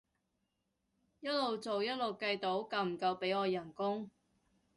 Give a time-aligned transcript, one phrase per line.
[1.19, 4.09] 一路做一路計到夠唔夠俾我人工